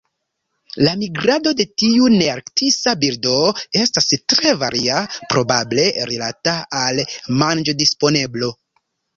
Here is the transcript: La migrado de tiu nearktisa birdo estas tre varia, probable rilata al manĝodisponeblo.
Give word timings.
La 0.85 0.93
migrado 1.01 1.51
de 1.59 1.65
tiu 1.81 2.07
nearktisa 2.13 2.95
birdo 3.03 3.35
estas 3.81 4.09
tre 4.33 4.55
varia, 4.65 5.05
probable 5.35 5.87
rilata 6.13 6.57
al 6.83 7.05
manĝodisponeblo. 7.45 8.55